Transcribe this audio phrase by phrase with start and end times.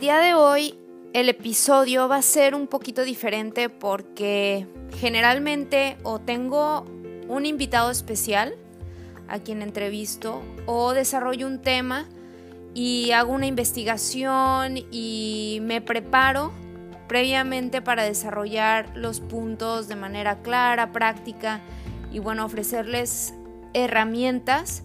[0.00, 0.78] el día de hoy
[1.12, 4.66] el episodio va a ser un poquito diferente porque
[4.96, 6.86] generalmente o tengo
[7.28, 8.54] un invitado especial
[9.28, 12.08] a quien entrevisto o desarrollo un tema
[12.72, 16.50] y hago una investigación y me preparo
[17.06, 21.60] previamente para desarrollar los puntos de manera clara, práctica
[22.10, 23.34] y bueno, ofrecerles
[23.74, 24.82] herramientas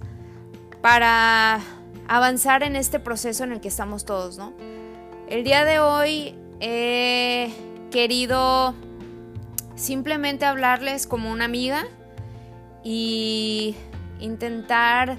[0.82, 1.62] para
[2.10, 4.75] avanzar en este proceso en el que estamos todos, ¿no?
[5.28, 7.52] El día de hoy he
[7.90, 8.76] querido
[9.76, 11.88] simplemente hablarles como una amiga
[12.84, 13.76] y
[14.20, 15.18] intentar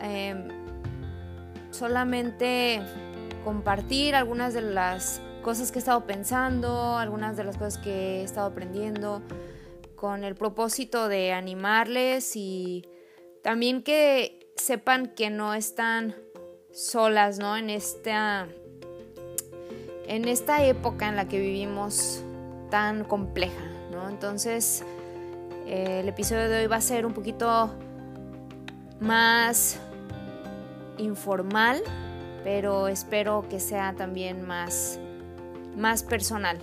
[0.00, 0.48] em,
[1.72, 2.80] solamente
[3.42, 8.22] compartir algunas de las cosas que he estado pensando, algunas de las cosas que he
[8.22, 9.20] estado aprendiendo,
[9.96, 12.84] con el propósito de animarles y
[13.42, 16.14] también que sepan que no están
[16.72, 17.56] solas, ¿no?
[17.56, 18.48] En esta,
[20.06, 22.22] en esta época en la que vivimos
[22.70, 24.08] tan compleja, ¿no?
[24.08, 24.84] Entonces,
[25.66, 27.74] el episodio de hoy va a ser un poquito
[29.00, 29.78] más
[30.98, 31.82] informal,
[32.42, 34.98] pero espero que sea también más,
[35.76, 36.58] más personal.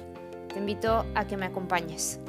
[0.48, 2.21] Te invito a que me acompañes.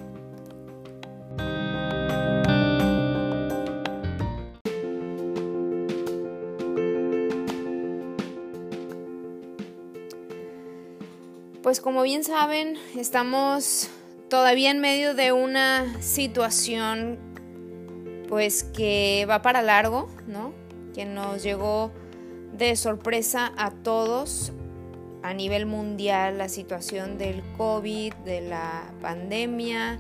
[11.72, 13.88] Pues como bien saben, estamos
[14.28, 17.18] todavía en medio de una situación
[18.28, 20.52] pues que va para largo, ¿no?
[20.92, 21.90] Que nos llegó
[22.52, 24.52] de sorpresa a todos
[25.22, 29.98] a nivel mundial la situación del COVID, de la pandemia.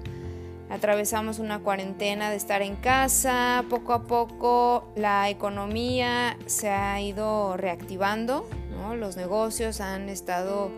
[0.68, 3.64] Atravesamos una cuarentena de estar en casa.
[3.70, 8.94] Poco a poco la economía se ha ido reactivando, ¿no?
[8.94, 10.70] Los negocios han estado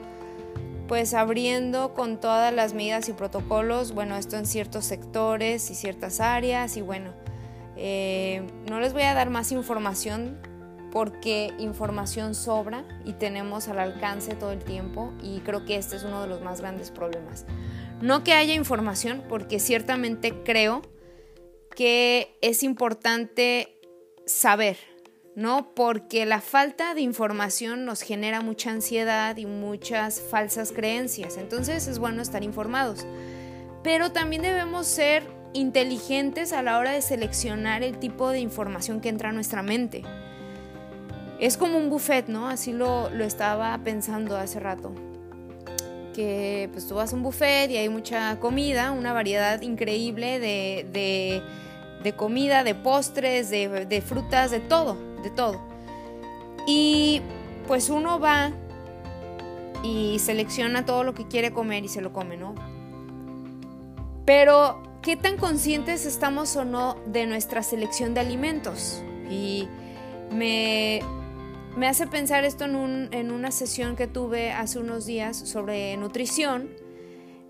[0.89, 6.21] pues abriendo con todas las medidas y protocolos, bueno, esto en ciertos sectores y ciertas
[6.21, 7.13] áreas y bueno,
[7.77, 10.39] eh, no les voy a dar más información
[10.93, 16.05] porque información sobra y tenemos al alcance todo el tiempo y creo que este es
[16.05, 17.47] uno de los más grandes problemas.
[18.01, 20.83] No que haya información, porque ciertamente creo
[21.75, 23.81] que es importante
[24.27, 24.77] saber,
[25.37, 25.75] ¿no?
[25.75, 31.37] Porque la falta de información nos genera mucha ansiedad y muchas falsas creencias.
[31.37, 33.05] Entonces es bueno estar informados.
[33.83, 39.09] Pero también debemos ser inteligentes a la hora de seleccionar el tipo de información que
[39.09, 40.03] entra a nuestra mente.
[41.41, 42.49] Es como un buffet, ¿no?
[42.49, 44.93] Así lo, estaba pensando hace rato.
[46.15, 51.43] Que pues tú vas a un buffet y hay mucha comida, una variedad increíble de,
[52.17, 55.61] comida, de postres, de, de frutas, de todo, de todo.
[56.67, 57.21] Y
[57.67, 58.53] pues uno va
[59.83, 62.55] y selecciona todo lo que quiere comer y se lo come, ¿no?
[64.25, 69.03] Pero ¿qué tan conscientes estamos o no de nuestra selección de alimentos?
[69.31, 69.69] Y
[70.31, 71.03] me,
[71.87, 76.71] hace pensar esto en, una sesión que tuve hace unos días sobre nutrición,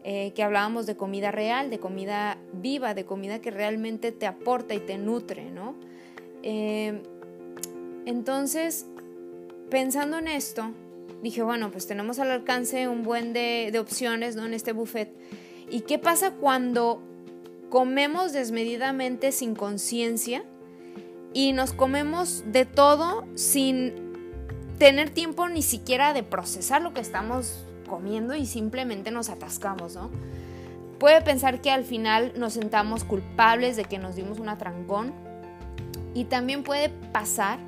[0.03, 4.75] eh, que hablábamos de comida real, de comida viva, de comida que realmente te aporta
[4.75, 5.77] y te nutre, ¿no?
[6.43, 7.03] Eh,
[8.07, 8.87] entonces,
[9.71, 10.71] pensando en esto,
[11.23, 14.45] dije, bueno, pues tenemos al alcance un buen de, de opciones, ¿no?
[14.45, 15.11] En este buffet.
[15.71, 17.01] ¿Y qué pasa cuando
[17.71, 20.45] comemos desmedidamente sin conciencia
[21.33, 24.05] y nos comemos de todo sin
[24.79, 30.11] tener tiempo ni siquiera de procesar lo que estamos comiendo y simplemente nos atascamos, ¿no?
[30.99, 35.13] Puede pensar que al final nos sentamos culpables de que nos dimos un atrancón
[36.15, 37.59] y también puede pasar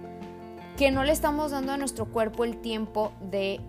[0.77, 3.61] que no le estamos dando a nuestro cuerpo el tiempo de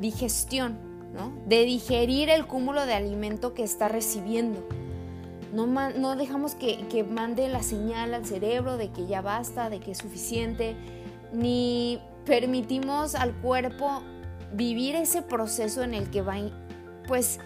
[0.00, 0.78] digestión,
[1.14, 1.32] ¿no?
[1.46, 4.66] De digerir el cúmulo de alimento que está recibiendo.
[5.52, 9.92] No, dejamos que, que mande la señal al cerebro de que ya basta, de que
[9.92, 10.76] es suficiente,
[11.32, 14.02] ni permitimos al cuerpo
[14.52, 16.36] vivir ese proceso en el que va
[17.06, 17.40] pues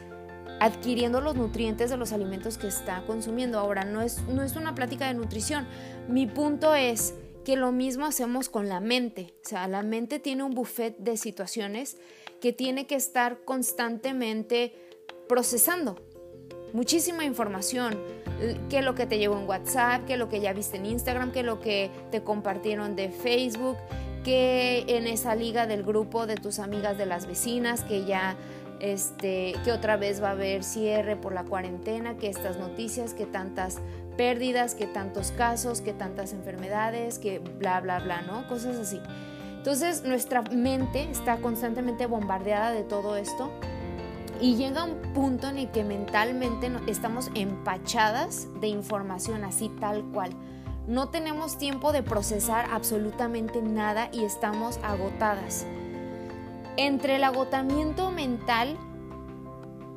[0.60, 3.58] adquiriendo los nutrientes de los alimentos que está consumiendo.
[3.58, 5.66] Ahora, no es, no es una plática de nutrición.
[6.08, 9.34] Mi punto es que lo mismo hacemos con la mente.
[9.44, 11.96] O sea, la mente tiene un buffet de situaciones
[12.40, 14.74] que tiene que estar constantemente
[15.28, 15.96] procesando
[16.72, 17.98] muchísima información,
[18.68, 21.42] qué lo que te llegó en WhatsApp, qué lo que ya viste en Instagram, qué
[21.42, 23.76] lo que te compartieron de Facebook,
[24.24, 28.36] qué en esa liga del grupo de tus amigas de las vecinas, que ya
[28.82, 33.26] este, que otra vez va a haber cierre por la cuarentena, que estas noticias, que
[33.26, 33.78] tantas
[34.16, 38.46] pérdidas, que tantos casos, que tantas enfermedades, que bla, bla, bla, ¿no?
[38.48, 39.00] Cosas así.
[39.56, 43.52] Entonces nuestra mente está constantemente bombardeada de todo esto
[44.40, 50.32] y llega un punto en el que mentalmente estamos empachadas de información así tal cual.
[50.88, 55.64] No tenemos tiempo de procesar absolutamente nada y estamos agotadas.
[56.76, 58.76] Entre el agotamiento mental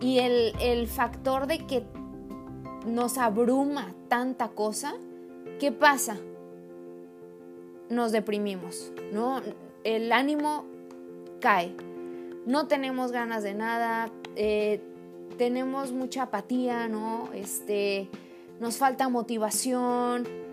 [0.01, 1.83] y el, el factor de que
[2.85, 4.93] nos abruma tanta cosa,
[5.59, 6.17] ¿qué pasa?
[7.89, 9.41] Nos deprimimos, ¿no?
[9.83, 10.65] El ánimo
[11.39, 11.75] cae.
[12.45, 14.81] No tenemos ganas de nada, eh,
[15.37, 17.29] tenemos mucha apatía, ¿no?
[17.33, 18.09] Este,
[18.59, 20.44] nos falta motivación.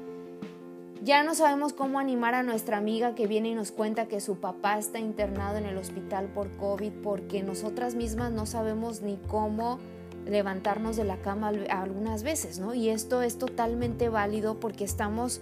[1.04, 4.36] Ya no sabemos cómo animar a nuestra amiga que viene y nos cuenta que su
[4.38, 9.80] papá está internado en el hospital por COVID porque nosotras mismas no sabemos ni cómo
[10.26, 12.72] levantarnos de la cama algunas veces, ¿no?
[12.72, 15.40] Y esto es totalmente válido porque estamos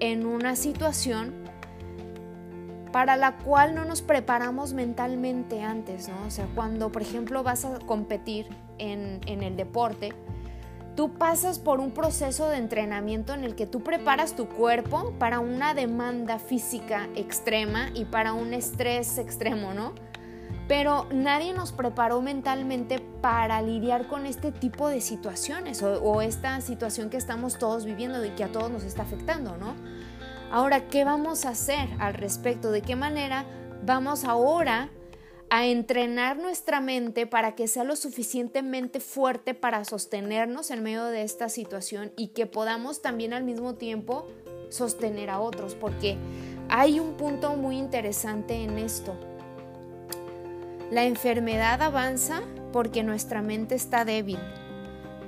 [0.00, 1.34] en una situación
[2.90, 6.26] para la cual no nos preparamos mentalmente antes, ¿no?
[6.26, 8.46] O sea, cuando, por ejemplo, vas a competir
[8.78, 10.14] en, en el deporte,
[10.96, 15.40] tú pasas por un proceso de entrenamiento en el que tú preparas tu cuerpo para
[15.40, 19.94] una demanda física extrema y para un estrés extremo, ¿no?
[20.68, 26.60] Pero nadie nos preparó mentalmente para lidiar con este tipo de situaciones o, o esta
[26.60, 29.74] situación que estamos todos viviendo y que a todos nos está afectando, ¿no?
[30.50, 32.70] Ahora, ¿qué vamos a hacer al respecto?
[32.70, 33.46] ¿De qué manera
[33.84, 34.90] vamos ahora
[35.54, 41.24] a entrenar nuestra mente para que sea lo suficientemente fuerte para sostenernos en medio de
[41.24, 44.26] esta situación y que podamos también al mismo tiempo
[44.70, 45.74] sostener a otros?
[45.74, 46.16] Porque
[46.70, 49.14] hay un punto muy interesante en esto.
[50.90, 52.40] La enfermedad avanza
[52.72, 54.38] porque nuestra mente está débil.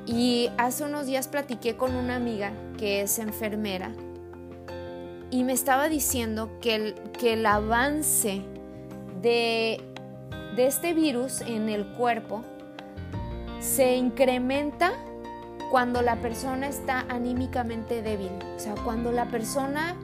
[0.07, 3.93] Y hace unos días platiqué con una amiga que es enfermera
[5.31, 8.41] y me estaba diciendo que el, que el avance
[9.21, 9.94] de,
[10.57, 12.43] de este virus en el cuerpo
[13.61, 14.93] se incrementa
[15.71, 19.97] cuando la persona está anímicamente débil, o sea, cuando la persona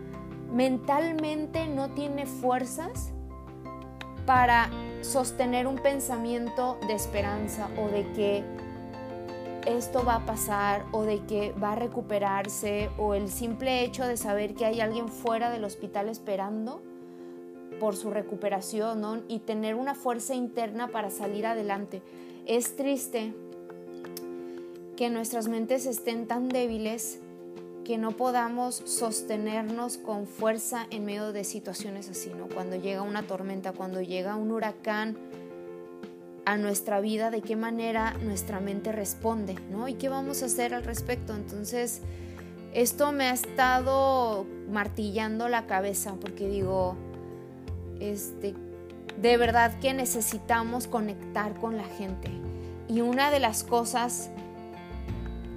[0.52, 3.12] mentalmente no tiene fuerzas
[4.26, 4.70] para
[5.02, 8.44] sostener un pensamiento de esperanza o de que
[9.66, 14.16] esto va a pasar o de que va a recuperarse o el simple hecho de
[14.16, 16.82] saber que hay alguien fuera del hospital esperando
[17.80, 22.02] por su recuperación y tener una fuerza interna para salir adelante.
[22.46, 23.34] Es triste
[24.96, 27.18] que nuestras mentes estén tan débiles
[27.84, 32.46] que no podamos sostenernos con fuerza en medio de situaciones así, ¿no?
[32.46, 35.16] Cuando llega una tormenta, cuando llega un huracán,
[36.44, 39.88] a nuestra vida, de qué manera nuestra mente responde, ¿no?
[39.88, 41.34] Y qué vamos a hacer al respecto.
[41.34, 42.00] Entonces,
[42.72, 46.96] esto me ha estado martillando la cabeza porque digo,
[48.00, 48.54] este,
[49.20, 52.30] de verdad que necesitamos conectar con la gente.
[52.88, 54.30] Y una de las cosas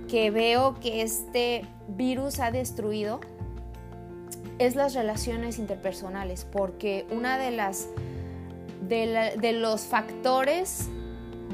[0.08, 3.20] que veo que este virus ha destruido
[4.60, 7.88] es las relaciones interpersonales, porque una de las
[8.88, 10.90] de, los factores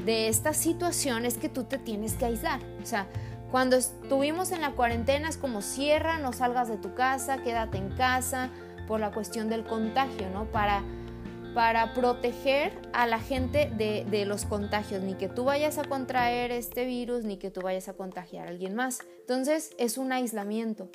[0.04, 2.60] de esta situación es que tú te tienes que aislar.
[2.82, 3.06] O sea,
[3.50, 7.90] cuando estuvimos en la cuarentena es como cierra, no salgas de tu casa, quédate en
[7.90, 8.50] casa
[8.90, 10.46] por la cuestión del contagio, ¿no?
[10.50, 10.82] Para,
[11.54, 16.50] para proteger a la gente de, de, los contagios, ni que tú vayas a contraer
[16.50, 18.98] este virus, ni que tú vayas a contagiar a alguien más.
[19.20, 20.88] Entonces es un aislamiento.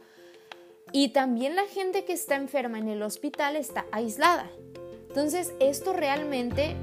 [0.91, 4.51] Y también la gente que está enferma en el hospital está aislada.
[5.07, 6.75] Entonces, esto realmente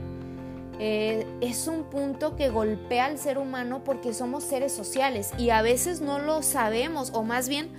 [0.79, 5.61] eh, es un punto que golpea al ser humano porque somos seres sociales y a
[5.61, 7.71] veces no lo sabemos o más bien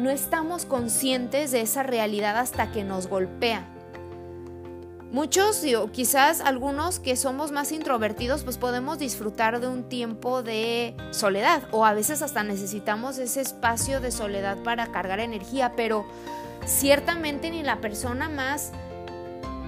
[0.00, 3.66] no estamos conscientes de esa realidad hasta que nos golpea.
[5.12, 10.94] Muchos, o quizás algunos que somos más introvertidos, pues podemos disfrutar de un tiempo de
[11.10, 16.06] soledad o a veces hasta necesitamos ese espacio de soledad para cargar energía, pero
[16.64, 18.72] ciertamente ni la persona más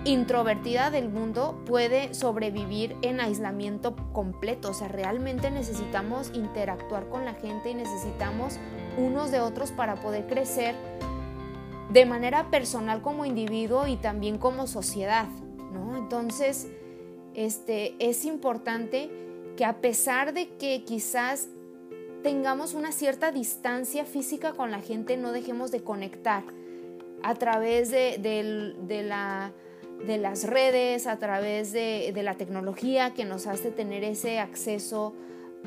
[0.05, 4.71] introvertida del mundo puede sobrevivir en aislamiento completo.
[4.71, 8.59] O sea, realmente necesitamos interactuar con la gente y necesitamos
[8.99, 10.75] unos de otros para poder crecer
[11.93, 15.29] de manera personal como individuo y también como sociedad,
[15.73, 15.97] ¿no?
[15.97, 16.69] Entonces,
[17.35, 19.11] este, es importante
[19.57, 21.49] que a pesar de que quizás
[22.23, 26.45] tengamos una cierta distancia física con la gente, no dejemos de conectar
[27.23, 29.53] a través de, de la
[30.07, 35.15] de las redes, a través de, la tecnología que nos hace tener ese acceso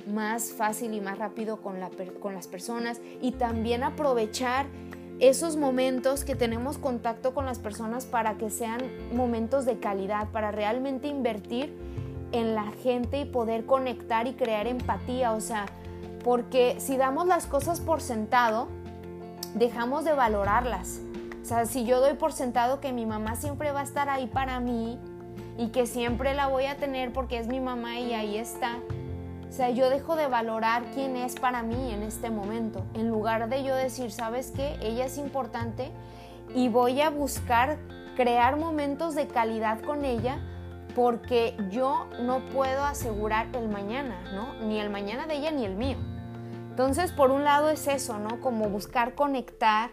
[0.08, 1.78] más fácil y más rápido con,
[2.20, 4.68] con las personas y también aprovechar
[5.20, 8.82] esos momentos que tenemos contacto con las personas para que sean
[9.14, 11.74] momentos de calidad, para realmente invertir
[12.34, 15.32] en la gente y poder conectar y crear empatía.
[15.32, 15.68] O sea,
[16.24, 18.68] porque si damos las cosas por sentado,
[19.54, 21.00] dejamos de valorarlas.
[21.46, 24.26] O sea, si yo doy por sentado que mi mamá siempre va a estar ahí
[24.26, 24.98] para mí
[25.60, 28.80] y que siempre la voy a tener porque es mi mamá y ahí está,
[29.48, 33.48] o sea, yo dejo de valorar quién es para mí en este momento, en lugar
[33.48, 34.76] de yo decir, ¿sabes qué?
[34.82, 35.92] Ella es importante
[36.56, 37.78] y voy a buscar
[38.16, 40.40] crear momentos de calidad con ella
[40.96, 44.56] porque yo no puedo asegurar el mañana, ¿no?
[44.66, 45.98] Ni el mañana de ella ni el mío.
[46.72, 48.42] Entonces, por un lado es eso, ¿no?
[48.42, 49.92] Como buscar conectar,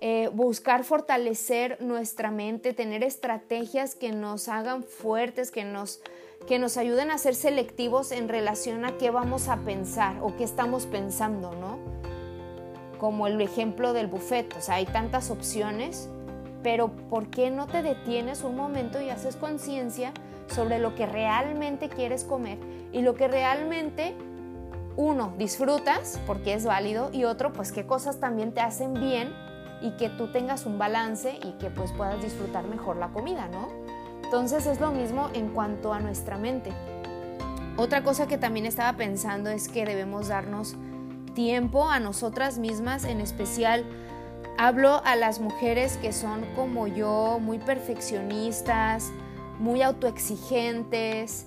[0.00, 6.00] eh, buscar fortalecer nuestra mente, tener estrategias que nos hagan fuertes, que nos,
[6.46, 10.44] que nos ayuden a ser selectivos en relación a qué vamos a pensar o qué
[10.44, 11.78] estamos pensando, ¿no?
[12.98, 16.10] Como el ejemplo del buffet, o sea, hay tantas opciones,
[16.62, 20.12] pero ¿por qué no te detienes un momento y haces conciencia
[20.46, 22.58] sobre lo que realmente quieres comer
[22.92, 24.14] y lo que realmente
[24.96, 29.32] uno disfrutas porque es válido y otro pues qué cosas también te hacen bien
[29.80, 33.68] y que tú tengas un balance y que pues puedas disfrutar mejor la comida, ¿no?
[34.24, 36.72] Entonces es lo mismo en cuanto a nuestra mente.
[37.76, 40.76] Otra cosa que también estaba pensando es que debemos darnos
[41.34, 43.84] tiempo a nosotras mismas, en especial
[44.58, 49.12] hablo a las mujeres que son como yo, muy perfeccionistas,
[49.58, 51.44] muy autoexigentes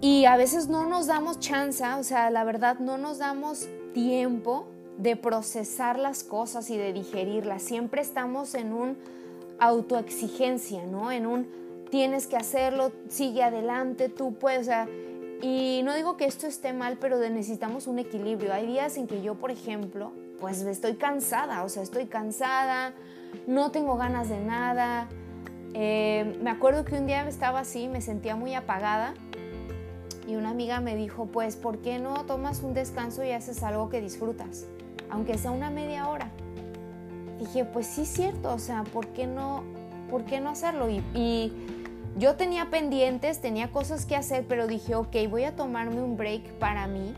[0.00, 4.68] y a veces no nos damos chance, o sea, la verdad no nos damos tiempo
[4.98, 7.62] de procesar las cosas y de digerirlas.
[7.62, 8.98] Siempre estamos en un
[9.58, 11.10] autoexigencia, ¿no?
[11.10, 11.48] En un
[11.90, 14.88] tienes que hacerlo, sigue adelante, tú puedes, o sea,
[15.40, 18.52] y no digo que esto esté mal, pero necesitamos un equilibrio.
[18.52, 22.92] Hay días en que yo, por ejemplo, pues estoy cansada, o sea, estoy cansada,
[23.46, 25.08] no tengo ganas de nada.
[25.74, 29.14] Eh, me acuerdo que un día estaba así, me sentía muy apagada
[30.26, 33.88] y una amiga me dijo, pues, ¿por qué no tomas un descanso y haces algo
[33.88, 34.66] que disfrutas?
[35.10, 36.30] Aunque sea una media hora.
[37.38, 39.62] Dije, pues sí es cierto, o sea, ¿por qué no,
[40.10, 40.88] por qué no hacerlo?
[40.90, 41.52] Y,
[42.16, 46.54] yo tenía pendientes, tenía cosas que hacer, pero dije, ok, voy a tomarme un break
[46.54, 47.14] para mí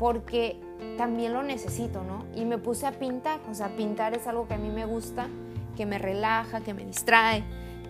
[0.00, 0.58] porque
[0.98, 2.24] también lo necesito, ¿no?
[2.34, 5.28] Y me puse a pintar, o sea, pintar es algo que a mí me gusta,
[5.76, 7.44] que me relaja, que me distrae.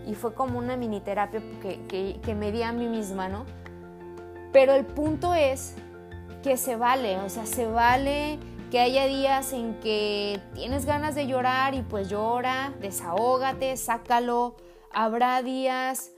[0.07, 3.47] Y fue como una mini terapia que, que, me di a mí misma, ¿no?
[4.53, 5.75] Pero el punto es
[6.43, 8.39] que se vale, o sea, se vale
[8.73, 14.57] que haya días en que tienes ganas de llorar y pues llora, desahógate, sácalo.
[14.95, 16.13] Habrá días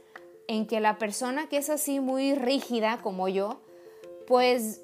[0.47, 3.61] en que la persona que es así muy rígida como yo,
[4.29, 4.83] pues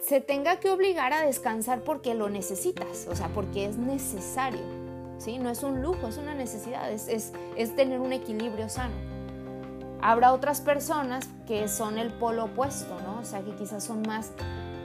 [0.00, 4.62] se tenga que obligar a descansar porque lo necesitas, o sea, porque es necesario.
[5.18, 5.36] ¿sí?
[5.36, 8.94] No es un lujo, es una necesidad, es, es tener un equilibrio sano.
[10.00, 13.20] Habrá otras personas que son el polo opuesto, ¿no?
[13.20, 14.32] O sea, que quizás son más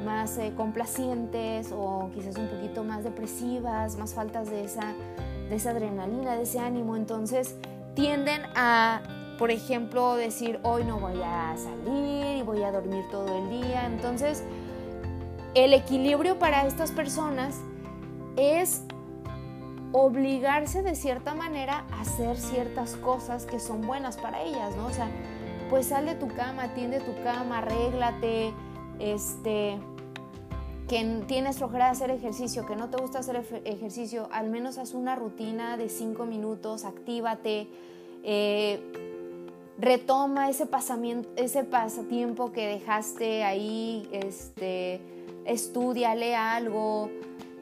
[0.04, 4.94] más eh, complacientes o quizás un poquito más depresivas, más faltas de esa,
[5.50, 6.96] de esa adrenalina, de ese ánimo.
[6.96, 7.56] Entonces
[7.96, 9.02] tienden a,
[9.38, 13.86] por ejemplo, decir, hoy no voy a salir y voy a dormir todo el día.
[13.86, 14.44] Entonces,
[15.56, 17.56] el equilibrio para estas personas
[18.38, 18.84] es
[19.92, 24.86] obligarse de cierta manera a hacer ciertas cosas que son buenas para ellas, ¿no?
[24.86, 25.10] O sea,
[25.70, 28.54] pues sal de tu cama, atiende tu cama, arréglate,
[29.00, 29.80] este,
[30.90, 34.94] que tienes flojera de hacer ejercicio, que no te gusta hacer ejercicio, al menos haz
[34.94, 37.68] una rutina de cinco minutos, actívate,
[38.24, 38.82] eh,
[39.78, 40.68] retoma ese,
[41.36, 45.00] ese pasatiempo que dejaste ahí, este,
[45.46, 47.10] estudiale algo,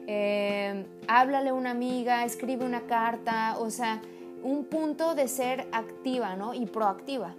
[0.06, 4.00] eh, háblale a una amiga, escribe una carta, o sea,
[4.42, 6.54] un punto de ser activa ¿no?
[6.54, 7.34] y proactiva.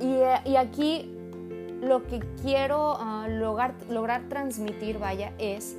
[0.00, 1.21] Y, y aquí
[1.82, 2.98] lo que quiero
[3.28, 5.76] lograr, lograr transmitir, vaya, es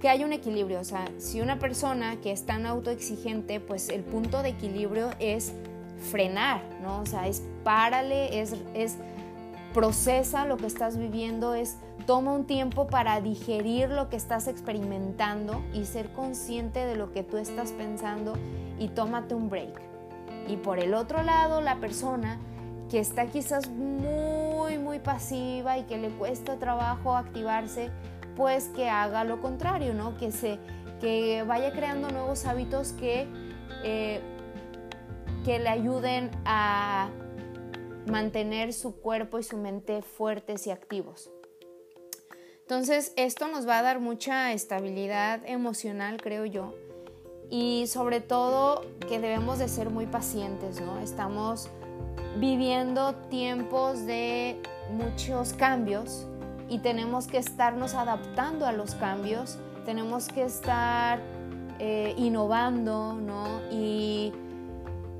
[0.00, 0.80] que hay un equilibrio.
[0.80, 5.52] O sea, si una persona que es tan autoexigente, pues el punto de equilibrio es
[6.10, 7.00] frenar, ¿no?
[7.00, 8.96] O sea, es párale, es, es
[9.74, 11.76] procesa lo que estás viviendo, es
[12.06, 17.22] toma un tiempo para digerir lo que estás experimentando y ser consciente de lo que
[17.22, 18.34] tú estás pensando
[18.78, 19.80] y tómate un break.
[20.48, 22.38] Y por el otro lado, la persona
[22.90, 24.37] que está quizás muy,
[24.78, 27.90] muy pasiva y que le cuesta trabajo activarse,
[28.36, 30.16] pues que haga lo contrario, ¿no?
[30.16, 30.58] Que, se,
[31.00, 33.26] que vaya creando nuevos hábitos que,
[33.84, 34.20] eh,
[35.44, 37.10] que le ayuden a
[38.06, 41.30] mantener su cuerpo y su mente fuertes y activos.
[42.60, 46.74] Entonces, esto nos va a dar mucha estabilidad emocional, creo yo.
[47.50, 51.00] Y sobre todo que debemos de ser muy pacientes, ¿no?
[51.00, 51.70] Estamos
[52.36, 54.60] viviendo tiempos de
[54.92, 56.26] muchos cambios
[56.68, 61.20] y tenemos que estarnos adaptando a los cambios, tenemos que estar
[61.78, 63.46] eh, innovando, ¿no?
[63.70, 64.32] Y,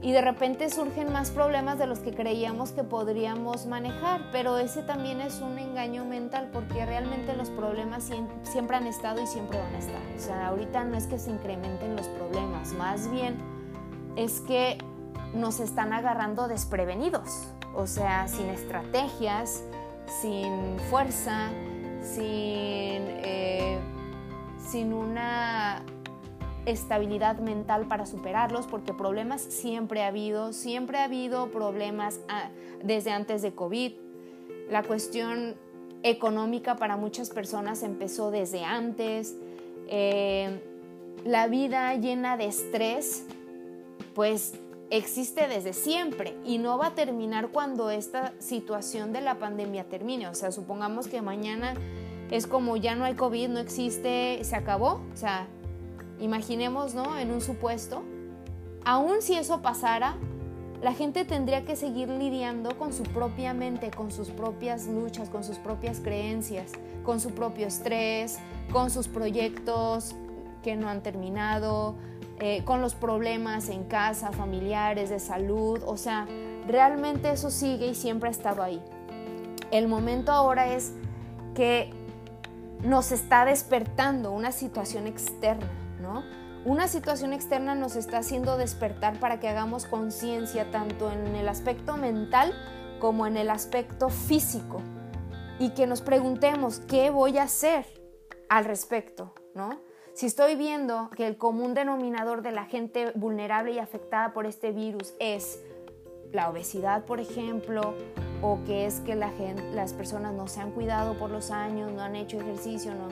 [0.03, 4.83] y de repente surgen más problemas de los que creíamos que podríamos manejar, pero ese
[4.83, 8.11] también es un engaño mental porque realmente los problemas
[8.43, 10.01] siempre han estado y siempre van a estar.
[10.17, 13.37] O sea, ahorita no es que se incrementen los problemas, más bien
[14.17, 14.79] es que
[15.35, 19.63] nos están agarrando desprevenidos, o sea, sin estrategias,
[20.21, 21.51] sin fuerza,
[22.03, 23.79] sin, eh,
[24.59, 25.83] sin una
[26.67, 32.51] estabilidad mental para superarlos, porque problemas siempre ha habido, siempre ha habido problemas ah,
[32.83, 33.93] desde antes de COVID.
[34.71, 35.57] La cuestión
[36.03, 39.35] económica para muchas personas empezó desde antes.
[39.89, 40.63] Eh,
[41.25, 43.25] la vida llena de estrés,
[44.15, 44.55] pues
[44.91, 50.29] existe desde siempre y no va a terminar cuando esta situación de la pandemia termine.
[50.29, 51.75] O sea, supongamos que mañana
[52.31, 55.01] es como ya no hay COVID, no existe, se acabó.
[55.13, 55.47] O sea,
[56.21, 57.19] imaginemos, ¿no?
[57.19, 58.03] En un supuesto.
[58.85, 60.17] Aún si eso pasara,
[60.83, 65.43] la gente tendría que seguir lidiando con su propia mente, con sus propias luchas, con
[65.43, 66.73] sus propias creencias,
[67.05, 68.39] con su propio estrés,
[68.73, 70.15] con sus proyectos
[70.63, 71.97] que no han terminado,
[72.41, 76.27] eh, con los problemas en casa, familiares, de salud, o sea,
[76.67, 78.83] realmente eso sigue y siempre ha estado ahí.
[79.71, 80.93] El momento ahora es
[81.55, 81.93] que
[82.83, 85.67] nos está despertando una situación externa,
[86.01, 86.23] ¿no?
[86.65, 91.97] Una situación externa nos está haciendo despertar para que hagamos conciencia tanto en el aspecto
[91.97, 92.53] mental
[93.01, 94.81] como en el aspecto físico
[95.59, 97.87] y que nos preguntemos qué voy a hacer
[98.49, 99.88] al respecto, ¿no?
[100.19, 104.73] Si estoy viendo que el común denominador de la gente vulnerable y afectada por este
[104.73, 105.61] virus es
[106.33, 107.95] la obesidad, por ejemplo,
[108.43, 112.17] o que es que las personas no se han cuidado por los años, no han
[112.17, 113.07] hecho ejercicio, no,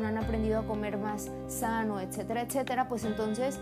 [0.00, 3.60] no han aprendido a comer más sano, etcétera, etcétera, pues entonces,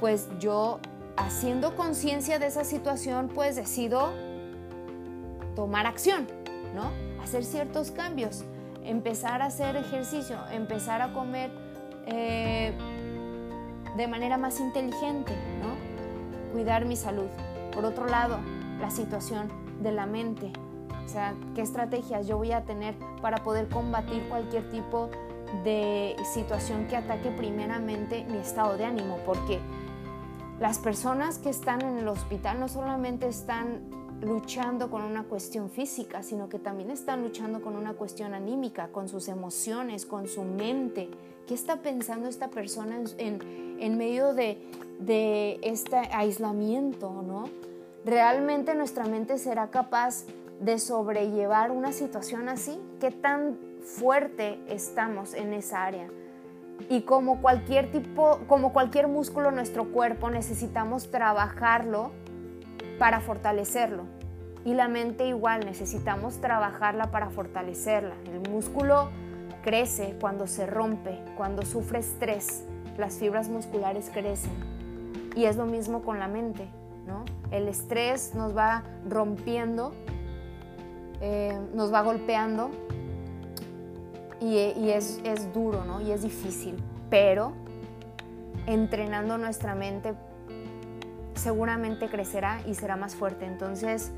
[0.00, 0.80] pues yo
[1.18, 4.14] haciendo conciencia de esa situación, pues decido
[5.54, 6.26] tomar acción,
[6.74, 6.90] ¿no?
[7.22, 8.46] Hacer ciertos cambios,
[8.82, 11.50] empezar a hacer ejercicio, empezar a comer
[12.06, 12.72] eh,
[13.96, 15.32] de manera más inteligente.
[16.52, 17.28] Cuidar mi salud.
[17.72, 18.38] Por otro lado,
[18.80, 19.48] la situación
[19.80, 20.52] de la mente,
[21.04, 25.08] o sea, qué estrategias yo voy a tener para poder combatir cualquier tipo
[25.64, 29.60] de situación que ataque primeramente mi estado de ánimo, porque
[30.60, 36.22] las personas que están en el hospital no solamente están luchando con una cuestión física,
[36.22, 41.10] sino que también están luchando con una cuestión anímica, con sus emociones, con su mente.
[41.46, 44.62] ¿Qué está pensando esta persona en, medio de,
[45.00, 47.22] de este aislamiento?
[47.22, 47.44] ¿no?
[48.04, 50.24] ¿Realmente nuestra mente será capaz
[50.60, 52.78] de sobrellevar una situación así?
[53.00, 56.08] ¿Qué tan fuerte estamos en esa área?
[56.88, 62.12] Y como cualquier tipo, como cualquier músculo en nuestro cuerpo, necesitamos trabajarlo
[63.02, 64.04] para fortalecerlo.
[64.64, 68.14] Y la mente igual, necesitamos trabajarla para fortalecerla.
[68.26, 69.10] El músculo
[69.64, 72.62] crece cuando se rompe, cuando sufre estrés,
[72.96, 74.52] las fibras musculares crecen.
[75.34, 76.68] Y es lo mismo con la mente,
[77.04, 77.24] ¿no?
[77.50, 79.92] El estrés nos va rompiendo,
[81.20, 82.70] eh, nos va golpeando
[84.40, 84.58] y,
[84.90, 86.00] es, es, duro, ¿no?
[86.02, 87.52] Y es difícil, pero
[88.68, 90.14] entrenando nuestra mente
[91.34, 93.46] seguramente crecerá y será más fuerte.
[93.46, 94.12] Entonces,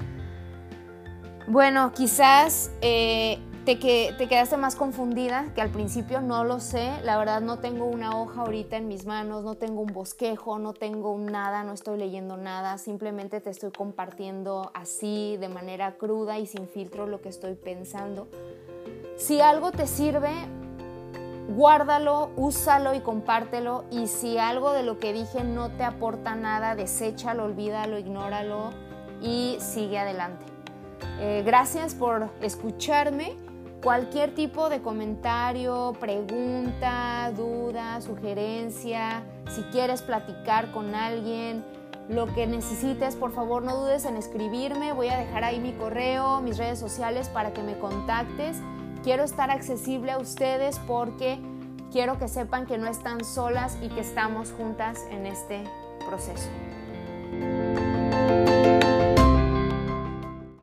[1.47, 6.91] bueno, quizás eh, te, que, te quedaste más confundida que al principio, no lo sé.
[7.03, 10.73] La verdad no tengo una hoja ahorita en mis manos, no tengo un bosquejo, no
[10.73, 12.79] tengo nada, no estoy leyendo nada.
[12.79, 18.29] Simplemente te estoy compartiendo así, de manera cruda y sin filtro lo que estoy pensando.
[19.17, 20.33] Si algo te sirve,
[21.49, 23.85] guárdalo, úsalo y compártelo.
[23.91, 28.71] Y si algo de lo que dije no te aporta nada, deséchalo, olvídalo, ignóralo
[29.21, 30.45] y sigue adelante.
[31.21, 33.35] Eh, gracias por escucharme.
[33.83, 39.23] Cualquier tipo de comentario, pregunta, duda, sugerencia,
[39.55, 41.63] si quieres platicar con alguien,
[42.09, 44.93] lo que necesites, por favor no dudes en escribirme.
[44.93, 48.59] Voy a dejar ahí mi correo, mis redes sociales para que me contactes
[49.05, 51.39] Quiero estar accesible a ustedes porque
[51.93, 55.63] quiero que sepan que no están solas y que estamos juntas en este
[56.09, 56.49] proceso.